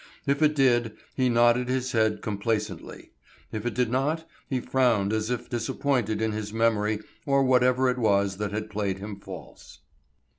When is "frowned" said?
4.59-5.13